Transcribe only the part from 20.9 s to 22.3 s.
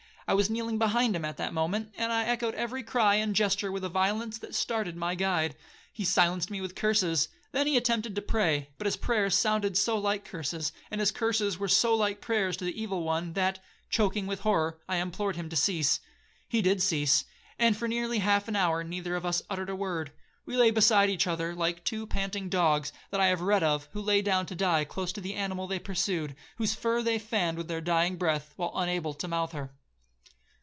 each other like two